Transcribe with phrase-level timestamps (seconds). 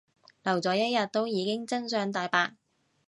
[0.41, 2.55] 留咗一日都已經真相大白